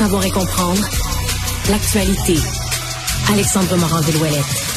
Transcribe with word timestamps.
savoir 0.00 0.24
et 0.24 0.30
comprendre 0.30 0.80
l'actualité. 1.68 2.34
Alexandre 3.30 3.76
Morand-Villouellette. 3.76 4.70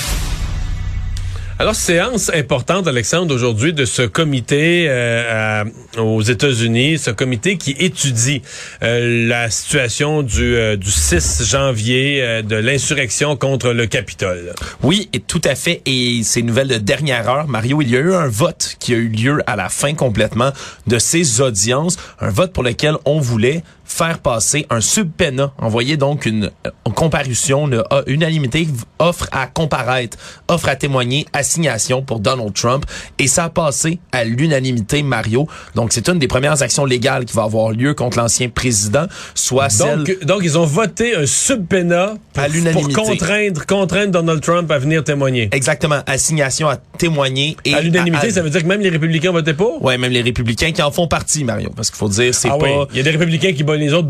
Alors, 1.59 1.75
séance 1.75 2.29
importante, 2.33 2.87
Alexandre, 2.87 3.33
aujourd'hui 3.33 3.71
de 3.71 3.85
ce 3.85 4.01
comité 4.01 4.87
euh, 4.89 5.63
aux 5.97 6.21
États-Unis, 6.21 6.97
ce 6.97 7.11
comité 7.11 7.55
qui 7.57 7.71
étudie 7.71 8.41
euh, 8.83 9.29
la 9.29 9.49
situation 9.49 10.23
du, 10.23 10.55
euh, 10.55 10.75
du 10.75 10.91
6 10.91 11.45
janvier 11.45 12.41
de 12.43 12.57
l'insurrection 12.57 13.37
contre 13.37 13.71
le 13.71 13.85
Capitole. 13.85 14.53
Oui, 14.81 15.07
et 15.13 15.21
tout 15.21 15.41
à 15.45 15.55
fait. 15.55 15.81
Et 15.85 16.19
c'est 16.23 16.41
une 16.41 16.47
nouvelle 16.47 16.67
de 16.67 16.77
dernière 16.77 17.29
heure. 17.29 17.47
Mario, 17.47 17.81
il 17.81 17.89
y 17.89 17.95
a 17.95 17.99
eu 17.99 18.13
un 18.13 18.27
vote 18.27 18.75
qui 18.77 18.93
a 18.93 18.97
eu 18.97 19.07
lieu 19.07 19.39
à 19.47 19.55
la 19.55 19.69
fin 19.69 19.93
complètement 19.93 20.51
de 20.87 20.99
ces 20.99 21.39
audiences, 21.39 21.95
un 22.19 22.29
vote 22.29 22.51
pour 22.51 22.63
lequel 22.63 22.97
on 23.05 23.21
voulait 23.21 23.63
faire 23.85 24.19
passer 24.19 24.65
un 24.69 24.81
subpoena, 24.81 25.53
envoyer 25.57 25.97
donc 25.97 26.25
une, 26.25 26.49
une 26.85 26.93
comparution, 26.93 27.67
une 27.67 27.83
unanimité, 28.07 28.67
offre 28.99 29.27
à 29.31 29.47
comparaître, 29.47 30.17
offre 30.47 30.69
à 30.69 30.75
témoigner, 30.75 31.25
assignation 31.33 32.01
pour 32.01 32.19
Donald 32.19 32.53
Trump. 32.53 32.85
Et 33.19 33.27
ça 33.27 33.45
a 33.45 33.49
passé 33.49 33.99
à 34.11 34.23
l'unanimité, 34.23 35.03
Mario. 35.03 35.47
Donc, 35.75 35.93
c'est 35.93 36.07
une 36.07 36.19
des 36.19 36.27
premières 36.27 36.61
actions 36.61 36.85
légales 36.85 37.25
qui 37.25 37.35
va 37.35 37.43
avoir 37.43 37.71
lieu 37.71 37.93
contre 37.93 38.17
l'ancien 38.17 38.49
président, 38.49 39.05
soit 39.35 39.67
donc, 39.77 40.07
celle... 40.07 40.25
Donc, 40.25 40.41
ils 40.43 40.57
ont 40.57 40.65
voté 40.65 41.15
un 41.15 41.25
subpoena 41.25 42.13
pour, 42.33 42.71
pour 42.71 42.89
contraindre, 42.89 43.65
contraindre 43.65 44.11
Donald 44.11 44.41
Trump 44.41 44.71
à 44.71 44.79
venir 44.79 45.03
témoigner. 45.03 45.49
Exactement. 45.51 46.01
Assignation 46.07 46.69
à 46.69 46.77
témoigner. 46.77 47.57
Et 47.65 47.73
à 47.73 47.81
l'unanimité, 47.81 48.31
ça 48.31 48.41
veut 48.41 48.49
dire 48.49 48.61
que 48.61 48.67
même 48.67 48.81
les 48.81 48.89
républicains 48.89 49.31
votaient 49.31 49.53
pour? 49.53 49.83
Ouais, 49.83 49.97
même 49.97 50.11
les 50.11 50.21
républicains 50.21 50.71
qui 50.71 50.81
en 50.81 50.91
font 50.91 51.07
partie, 51.07 51.43
Mario. 51.43 51.69
Parce 51.75 51.89
qu'il 51.89 51.97
faut 51.97 52.09
dire, 52.09 52.33
c'est 52.33 52.49
ah 52.49 52.57
pas... 52.57 52.65
Oui. 52.65 52.87
Il 52.91 52.97
y 52.97 52.99
a 52.99 53.03
des 53.03 53.11
républicains 53.11 53.53
qui 53.53 53.63
les 53.77 53.93
autres. 53.93 54.07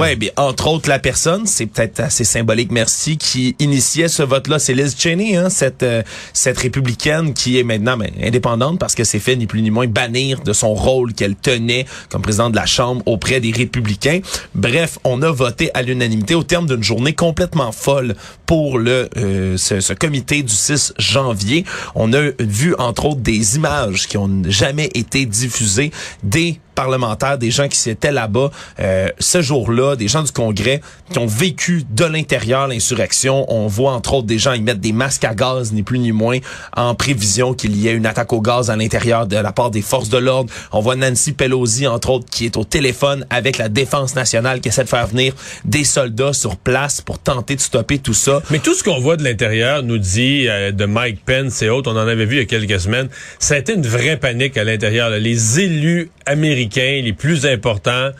Oui, 0.00 0.16
bien, 0.16 0.30
entre 0.36 0.68
autres, 0.68 0.88
la 0.88 0.98
personne, 0.98 1.46
c'est 1.46 1.66
peut-être 1.66 2.00
assez 2.00 2.24
symbolique, 2.24 2.70
merci, 2.70 3.16
qui 3.16 3.56
initiait 3.58 4.08
ce 4.08 4.22
vote-là, 4.22 4.58
c'est 4.58 4.74
Liz 4.74 4.96
Cheney, 4.98 5.36
hein, 5.36 5.50
cette, 5.50 5.82
euh, 5.82 6.02
cette 6.32 6.58
républicaine 6.58 7.34
qui 7.34 7.58
est 7.58 7.64
maintenant 7.64 7.96
ben, 7.96 8.10
indépendante 8.22 8.78
parce 8.78 8.94
que 8.94 9.04
c'est 9.04 9.18
fait 9.18 9.36
ni 9.36 9.46
plus 9.46 9.62
ni 9.62 9.70
moins 9.70 9.86
bannir 9.86 10.40
de 10.40 10.52
son 10.52 10.74
rôle 10.74 11.12
qu'elle 11.12 11.36
tenait 11.36 11.86
comme 12.10 12.22
présidente 12.22 12.52
de 12.52 12.56
la 12.56 12.66
Chambre 12.66 13.02
auprès 13.06 13.40
des 13.40 13.50
républicains. 13.50 14.20
Bref, 14.54 14.98
on 15.04 15.22
a 15.22 15.30
voté 15.30 15.70
à 15.74 15.82
l'unanimité 15.82 16.34
au 16.34 16.42
terme 16.42 16.66
d'une 16.66 16.82
journée 16.82 17.12
complètement 17.12 17.72
folle 17.72 18.14
pour 18.46 18.78
le 18.78 19.08
euh, 19.16 19.56
ce, 19.56 19.80
ce, 19.80 19.92
comité 19.92 20.42
du 20.42 20.54
6 20.54 20.94
janvier. 20.98 21.64
On 21.94 22.12
a 22.12 22.30
vu, 22.38 22.74
entre 22.78 23.06
autres, 23.06 23.20
des 23.20 23.56
images 23.56 24.08
qui 24.08 24.16
ont 24.16 24.42
jamais 24.46 24.90
été 24.94 25.26
diffusées 25.26 25.90
des 26.22 26.60
parlementaires, 26.80 27.36
des 27.36 27.50
gens 27.50 27.68
qui 27.68 27.90
étaient 27.90 28.10
là-bas 28.10 28.50
euh, 28.80 29.10
ce 29.18 29.42
jour-là, 29.42 29.96
des 29.96 30.08
gens 30.08 30.22
du 30.22 30.32
Congrès 30.32 30.80
qui 31.12 31.18
ont 31.18 31.26
vécu 31.26 31.84
de 31.90 32.06
l'intérieur 32.06 32.68
l'insurrection. 32.68 33.44
On 33.52 33.66
voit 33.66 33.92
entre 33.92 34.14
autres 34.14 34.26
des 34.26 34.38
gens 34.38 34.54
y 34.54 34.62
mettre 34.62 34.80
des 34.80 34.94
masques 34.94 35.24
à 35.24 35.34
gaz, 35.34 35.74
ni 35.74 35.82
plus 35.82 35.98
ni 35.98 36.10
moins, 36.10 36.38
en 36.74 36.94
prévision 36.94 37.52
qu'il 37.52 37.76
y 37.76 37.86
ait 37.88 37.92
une 37.92 38.06
attaque 38.06 38.32
au 38.32 38.40
gaz 38.40 38.70
à 38.70 38.76
l'intérieur 38.76 39.26
de 39.26 39.36
la 39.36 39.52
part 39.52 39.70
des 39.70 39.82
forces 39.82 40.08
de 40.08 40.16
l'ordre. 40.16 40.50
On 40.72 40.80
voit 40.80 40.96
Nancy 40.96 41.32
Pelosi, 41.32 41.86
entre 41.86 42.08
autres, 42.08 42.30
qui 42.30 42.46
est 42.46 42.56
au 42.56 42.64
téléphone 42.64 43.26
avec 43.28 43.58
la 43.58 43.68
défense 43.68 44.14
nationale, 44.14 44.62
qui 44.62 44.70
essaie 44.70 44.84
de 44.84 44.88
faire 44.88 45.06
venir 45.06 45.34
des 45.66 45.84
soldats 45.84 46.32
sur 46.32 46.56
place 46.56 47.02
pour 47.02 47.18
tenter 47.18 47.56
de 47.56 47.60
stopper 47.60 47.98
tout 47.98 48.14
ça. 48.14 48.40
Mais 48.50 48.58
tout 48.58 48.72
ce 48.72 48.82
qu'on 48.82 49.00
voit 49.00 49.18
de 49.18 49.24
l'intérieur 49.24 49.82
nous 49.82 49.98
dit 49.98 50.48
euh, 50.48 50.72
de 50.72 50.86
Mike 50.86 51.26
Pence 51.26 51.60
et 51.60 51.68
autres, 51.68 51.92
on 51.92 51.96
en 51.96 52.08
avait 52.08 52.24
vu 52.24 52.36
il 52.36 52.38
y 52.38 52.42
a 52.42 52.46
quelques 52.46 52.80
semaines, 52.80 53.10
ça 53.38 53.54
a 53.54 53.58
été 53.58 53.74
une 53.74 53.86
vraie 53.86 54.16
panique 54.16 54.56
à 54.56 54.64
l'intérieur. 54.64 55.10
Les 55.10 55.60
élus 55.60 56.10
américains 56.24 56.69
les 56.76 57.12
plus 57.12 57.46
importants 57.46 58.10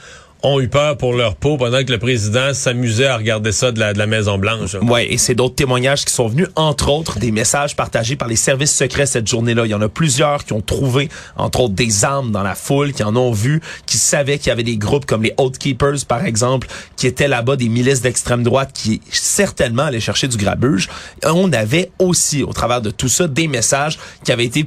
ont 0.42 0.60
eu 0.60 0.68
peur 0.68 0.96
pour 0.96 1.12
leur 1.12 1.36
peau 1.36 1.56
pendant 1.56 1.84
que 1.84 1.92
le 1.92 1.98
président 1.98 2.54
s'amusait 2.54 3.06
à 3.06 3.16
regarder 3.16 3.52
ça 3.52 3.72
de 3.72 3.80
la, 3.80 3.92
de 3.92 3.98
la 3.98 4.06
Maison 4.06 4.38
Blanche. 4.38 4.74
Ouais, 4.82 5.12
et 5.12 5.18
c'est 5.18 5.34
d'autres 5.34 5.54
témoignages 5.54 6.04
qui 6.04 6.12
sont 6.12 6.28
venus, 6.28 6.48
entre 6.56 6.88
autres, 6.88 7.18
des 7.18 7.30
messages 7.30 7.76
partagés 7.76 8.16
par 8.16 8.28
les 8.28 8.36
services 8.36 8.74
secrets 8.74 9.06
cette 9.06 9.28
journée-là. 9.28 9.66
Il 9.66 9.70
y 9.70 9.74
en 9.74 9.82
a 9.82 9.88
plusieurs 9.88 10.44
qui 10.44 10.52
ont 10.52 10.60
trouvé, 10.60 11.08
entre 11.36 11.60
autres, 11.60 11.74
des 11.74 12.04
armes 12.04 12.30
dans 12.30 12.42
la 12.42 12.54
foule, 12.54 12.92
qui 12.92 13.02
en 13.02 13.16
ont 13.16 13.32
vu, 13.32 13.60
qui 13.86 13.98
savaient 13.98 14.38
qu'il 14.38 14.48
y 14.48 14.52
avait 14.52 14.62
des 14.62 14.78
groupes 14.78 15.04
comme 15.04 15.22
les 15.22 15.34
Oath 15.36 15.58
Keepers, 15.58 16.06
par 16.08 16.24
exemple, 16.24 16.68
qui 16.96 17.06
étaient 17.06 17.28
là-bas, 17.28 17.56
des 17.56 17.68
milices 17.68 18.00
d'extrême 18.00 18.42
droite 18.42 18.70
qui 18.72 19.02
certainement 19.10 19.84
allaient 19.84 20.00
chercher 20.00 20.28
du 20.28 20.38
grabuge. 20.38 20.88
On 21.24 21.52
avait 21.52 21.90
aussi, 21.98 22.42
au 22.42 22.52
travers 22.52 22.80
de 22.80 22.90
tout 22.90 23.08
ça, 23.08 23.28
des 23.28 23.48
messages 23.48 23.98
qui 24.24 24.32
avaient 24.32 24.46
été 24.46 24.66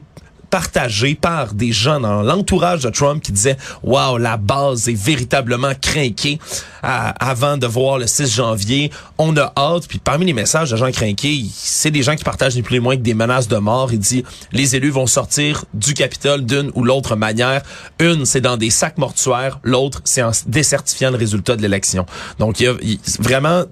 partagé 0.53 1.15
par 1.15 1.55
des 1.55 1.71
gens 1.71 1.99
dans 1.99 2.21
l'entourage 2.21 2.81
de 2.81 2.91
Trump 2.91 3.23
qui 3.23 3.31
disaient 3.31 3.57
waouh 3.81 4.19
la 4.19 4.37
base 4.37 4.87
est 4.87 4.93
véritablement 4.93 5.71
craquée 5.81 6.37
avant 6.83 7.57
de 7.57 7.65
voir 7.65 7.97
le 7.97 8.05
6 8.05 8.35
janvier 8.35 8.91
on 9.17 9.35
a 9.35 9.51
hâte. 9.57 9.87
Puis 9.87 9.97
parmi 9.97 10.27
les 10.27 10.33
messages 10.33 10.69
de 10.69 10.77
gens 10.77 10.91
craqués 10.91 11.43
c'est 11.55 11.89
des 11.89 12.03
gens 12.03 12.15
qui 12.15 12.23
partagent 12.23 12.55
ni 12.55 12.61
plus 12.61 12.75
ni 12.75 12.81
moins 12.81 12.95
que 12.95 13.01
des 13.01 13.15
menaces 13.15 13.47
de 13.47 13.57
mort. 13.57 13.91
Il 13.91 13.97
dit 13.97 14.23
les 14.51 14.75
élus 14.75 14.91
vont 14.91 15.07
sortir 15.07 15.65
du 15.73 15.95
Capitole 15.95 16.45
d'une 16.45 16.69
ou 16.75 16.83
l'autre 16.83 17.15
manière. 17.15 17.63
Une 17.99 18.27
c'est 18.27 18.41
dans 18.41 18.55
des 18.55 18.69
sacs 18.69 18.99
mortuaires. 18.99 19.59
L'autre 19.63 20.01
c'est 20.03 20.21
en 20.21 20.29
décertifiant 20.45 21.09
le 21.09 21.17
résultat 21.17 21.55
de 21.55 21.63
l'élection. 21.63 22.05
Donc 22.37 22.59
il 22.59 22.65
y 22.65 22.67
a 22.67 22.75
vraiment 23.17 23.63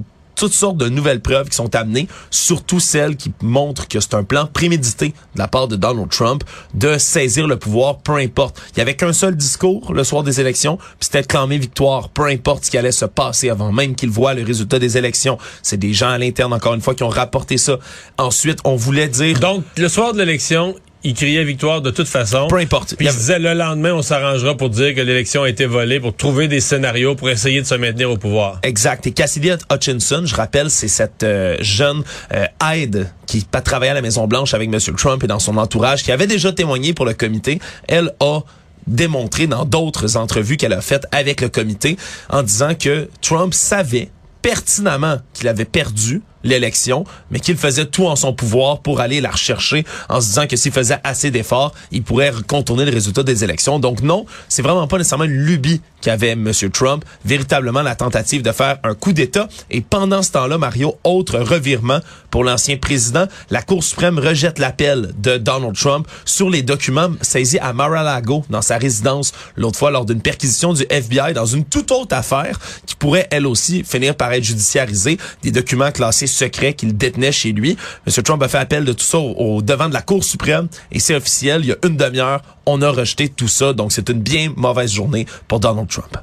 toutes 0.41 0.53
sortes 0.53 0.78
de 0.78 0.90
nouvelles 0.90 1.22
preuves 1.22 1.50
qui 1.50 1.56
sont 1.56 1.75
amenées, 1.75 2.07
surtout 2.31 2.79
celles 2.79 3.16
qui 3.16 3.31
montrent 3.44 3.88
que 3.88 4.00
c'est 4.00 4.16
un 4.16 4.24
plan 4.24 4.47
prémédité 4.47 5.09
de 5.35 5.40
la 5.40 5.47
part 5.47 5.68
de 5.68 5.75
Donald 5.75 6.09
Trump 6.09 6.44
de 6.74 6.97
saisir 6.97 7.46
le 7.46 7.57
pouvoir, 7.57 8.00
peu 8.00 8.16
importe. 8.16 8.59
Il 8.74 8.79
y 8.79 8.81
avait 8.81 8.96
qu'un 8.96 9.13
seul 9.13 9.35
discours 9.35 9.94
le 9.94 10.03
soir 10.03 10.24
des 10.24 10.41
élections, 10.41 10.78
puis 10.78 10.96
c'était 11.02 11.22
clamer 11.22 11.59
victoire, 11.59 12.09
peu 12.09 12.25
importe 12.25 12.66
ce 12.66 12.72
qui 12.72 12.79
allait 12.79 12.91
se 12.91 13.06
passer 13.06 13.52
avant 13.52 13.72
même 13.72 13.94
qu'il 13.94 14.09
voit 14.09 14.34
le 14.34 14.44
résultat 14.44 14.79
des 14.79 14.97
élections. 14.97 15.38
C'est 15.62 15.78
des 15.78 15.94
gens 15.94 16.09
à 16.09 16.18
l'interne, 16.18 16.53
encore 16.53 16.73
une 16.73 16.81
fois, 16.81 16.96
qui 16.96 17.03
ont 17.03 17.09
rapporté 17.09 17.59
ça. 17.59 17.78
Ensuite, 18.18 18.58
on 18.63 18.75
voulait 18.75 19.09
dire... 19.09 19.40
Donc, 19.40 19.63
le 19.78 19.90
soir 19.90 20.13
de 20.13 20.18
l'élection, 20.18 20.73
il 21.04 21.14
criait 21.14 21.44
victoire 21.44 21.82
de 21.82 21.92
toute 21.92 22.08
façon. 22.08 22.48
Peu 22.48 22.58
importe. 22.58 22.96
Puis 22.96 23.08
il 23.08 23.12
disait 23.12 23.40
le 23.40 23.54
lendemain, 23.54 23.94
on 23.94 24.02
s'arrangera 24.02 24.56
pour 24.56 24.70
dire 24.70 24.94
que 24.94 25.02
l'élection 25.02 25.44
a 25.44 25.50
été 25.50 25.66
volée, 25.66 26.00
pour 26.00 26.16
trouver 26.16 26.48
des 26.48 26.60
scénarios 26.60 27.16
pour 27.16 27.30
essayer 27.30 27.62
de 27.62 27.66
se 27.68 27.76
maintenir 27.76 28.12
au 28.12 28.18
pouvoir. 28.18 28.60
Exact. 28.64 29.08
Et 29.08 29.12
Cassidy 29.12 29.52
Hutchinson, 29.72 30.24
je 30.26 30.36
rappelle, 30.36 30.70
c'est 30.70 30.88
cette 30.88 31.24
euh, 31.24 31.58
jeune 31.60 32.04
euh, 32.34 32.46
aide 32.74 33.10
qui 33.26 33.46
travaillait 33.46 33.92
à 33.92 33.96
la 33.96 34.02
Maison 34.02 34.28
Blanche 34.28 34.54
avec 34.54 34.70
M. 34.72 34.80
Trump 34.98 35.24
et 35.24 35.28
dans 35.28 35.40
son 35.40 35.58
entourage, 35.58 36.04
qui 36.04 36.12
avait 36.12 36.28
déjà 36.28 36.52
témoigné 36.52 36.94
pour 36.94 37.06
le 37.06 37.14
comité. 37.14 37.60
Elle 37.88 38.14
a 38.20 38.42
démontré 38.88 39.48
dans 39.48 39.66
d'autres 39.66 40.18
entrevues 40.18 40.58
qu'elle 40.58 40.74
a 40.74 40.82
faites 40.82 41.06
avec 41.12 41.42
le 41.42 41.50
comité 41.50 41.98
en 42.30 42.44
disant 42.44 42.76
que 42.76 43.10
Trump 43.22 43.54
savait 43.54 44.10
pertinemment 44.42 45.18
qu'il 45.34 45.48
avait 45.48 45.66
perdu 45.66 46.22
l'élection, 46.44 47.03
mais 47.29 47.40
qu'il 47.40 47.57
faisait 47.57 47.85
tout 47.85 48.06
en 48.07 48.16
son 48.16 48.34
pouvoir 48.34 48.79
pour 48.79 49.00
aller 49.00 49.22
la 49.22 49.31
rechercher 49.31 49.85
en 50.09 50.22
se 50.22 50.28
disant 50.28 50.47
que 50.47 50.56
s'il 50.56 50.72
faisait 50.72 51.00
assez 51.03 51.31
d'efforts, 51.31 51.74
il 51.91 52.03
pourrait 52.03 52.34
contourner 52.47 52.85
le 52.85 52.91
résultat 52.91 53.24
des 53.24 53.44
élections. 53.44 53.79
Donc 53.79 54.02
non, 54.02 54.25
c'est 54.50 54.62
vraiment 54.62 54.88
pas 54.88 54.97
nécessairement 54.97 55.25
une 55.25 55.31
lubie 55.31 55.81
qu'avait 56.02 56.31
M. 56.31 56.52
Trump, 56.74 57.06
véritablement 57.24 57.81
la 57.81 57.96
tentative 57.96 58.41
de 58.41 58.52
faire 58.52 58.79
un 58.84 58.96
coup 58.96 59.13
d'État. 59.13 59.47
Et 59.69 59.81
pendant 59.81 60.24
ce 60.24 60.31
temps-là, 60.31 60.57
Mario, 60.57 60.97
autre 61.03 61.40
revirement 61.40 62.00
pour 62.31 62.44
l'ancien 62.44 62.78
président, 62.78 63.25
la 63.50 63.62
Cour 63.62 63.84
suprême 63.84 64.18
rejette 64.18 64.58
l'appel 64.58 65.13
de 65.18 65.38
Donald 65.38 65.75
Trump 65.75 66.08
sur 66.25 66.50
les 66.50 66.63
documents 66.63 67.09
saisis 67.22 67.59
à 67.59 67.73
Mar-a-Lago 67.73 68.46
dans 68.50 68.62
sa 68.62 68.78
résidence 68.78 69.31
l'autre 69.56 69.78
fois 69.78 69.91
lors 69.91 70.06
d'une 70.06 70.22
perquisition 70.22 70.73
du 70.73 70.84
FBI 70.90 71.34
dans 71.34 71.46
une 71.46 71.66
toute 71.66 71.91
autre 71.91 72.16
affaire 72.16 72.59
qui 72.85 72.96
pourrait 72.96 73.28
elle 73.31 73.46
aussi 73.46 73.84
finir 73.84 74.16
par 74.16 74.31
être 74.34 74.44
judiciarisée, 74.44 75.18
des 75.44 75.52
documents 75.52 75.91
classés 75.91 76.28
secret 76.31 76.74
qu'il 76.74 76.97
détenait 76.97 77.31
chez 77.31 77.52
lui. 77.52 77.78
M. 78.08 78.24
Trump 78.24 78.42
a 78.44 78.47
fait 78.47 78.58
appel 78.58 78.86
de 78.86 78.94
tout 78.94 79.03
ça 79.03 79.19
au, 79.19 79.62
devant 79.62 79.90
de 79.90 79.94
la 79.94 80.02
Cour 80.02 80.24
suprême 80.24 80.68
et 80.92 81.00
c'est 81.00 81.16
officiel. 81.16 81.62
Il 81.64 81.68
y 81.68 81.72
a 81.72 81.78
une 81.84 81.97
demi-heure, 81.97 82.42
on 82.66 82.81
a 82.81 82.90
rejeté 82.90 83.30
tout 83.30 83.47
ça. 83.47 83.74
Donc 83.74 83.92
c'est 83.92 84.09
une 84.09 84.22
bien 84.22 84.53
mauvaise 84.56 84.91
journée 84.91 85.25
pour 85.47 85.59
Donald 85.59 85.88
Trump. 85.88 86.18